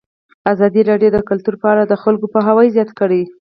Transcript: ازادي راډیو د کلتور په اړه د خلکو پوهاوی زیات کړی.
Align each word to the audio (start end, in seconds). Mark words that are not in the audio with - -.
ازادي 0.53 0.81
راډیو 0.89 1.09
د 1.13 1.17
کلتور 1.29 1.55
په 1.61 1.67
اړه 1.73 1.83
د 1.85 1.93
خلکو 2.03 2.25
پوهاوی 2.33 2.67
زیات 2.75 2.89
کړی. 2.99 3.21